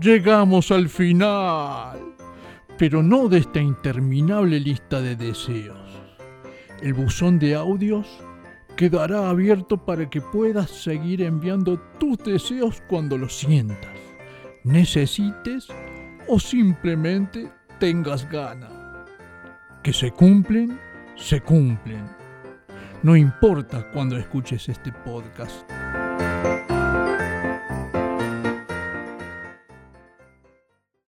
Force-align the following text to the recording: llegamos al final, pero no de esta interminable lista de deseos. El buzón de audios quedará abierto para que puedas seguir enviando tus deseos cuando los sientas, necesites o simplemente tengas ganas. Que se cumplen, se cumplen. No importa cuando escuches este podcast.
llegamos 0.00 0.70
al 0.70 0.88
final, 0.88 1.98
pero 2.78 3.02
no 3.02 3.28
de 3.28 3.38
esta 3.38 3.60
interminable 3.60 4.60
lista 4.60 5.00
de 5.00 5.16
deseos. 5.16 5.78
El 6.82 6.94
buzón 6.94 7.38
de 7.38 7.54
audios 7.54 8.06
quedará 8.76 9.30
abierto 9.30 9.78
para 9.84 10.08
que 10.08 10.20
puedas 10.20 10.70
seguir 10.70 11.22
enviando 11.22 11.78
tus 11.98 12.18
deseos 12.18 12.82
cuando 12.88 13.16
los 13.16 13.36
sientas, 13.36 13.96
necesites 14.64 15.68
o 16.28 16.38
simplemente 16.38 17.50
tengas 17.80 18.28
ganas. 18.30 18.72
Que 19.82 19.92
se 19.92 20.10
cumplen, 20.10 20.78
se 21.16 21.40
cumplen. 21.40 22.04
No 23.02 23.16
importa 23.16 23.90
cuando 23.92 24.16
escuches 24.16 24.68
este 24.68 24.92
podcast. 24.92 25.64